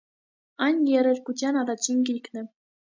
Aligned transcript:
Այն 0.69 0.81
եռերգության 0.93 1.63
առաջին 1.63 2.05
գիրքն 2.11 2.45
է։ 2.45 2.49